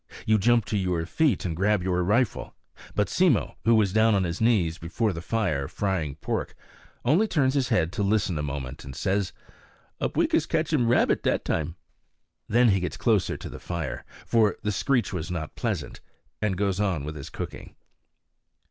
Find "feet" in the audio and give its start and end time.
1.05-1.45